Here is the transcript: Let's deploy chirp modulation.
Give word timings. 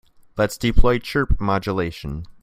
Let's 0.35 0.57
deploy 0.57 0.97
chirp 0.97 1.39
modulation. 1.39 2.25